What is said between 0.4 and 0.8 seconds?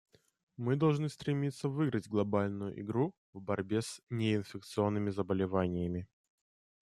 Мы